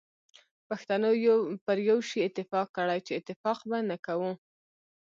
پښتنو 0.69 1.09
پر 1.65 1.77
یو 1.89 1.99
شی 2.09 2.19
اتفاق 2.27 2.67
کړی 2.77 2.99
چي 3.05 3.11
اتفاق 3.15 3.59
به 3.69 3.77
نه 3.89 3.97
کوو. 4.05 4.31